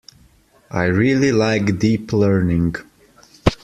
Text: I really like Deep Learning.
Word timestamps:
I 0.71 0.85
really 0.85 1.31
like 1.31 1.77
Deep 1.77 2.11
Learning. 2.11 2.73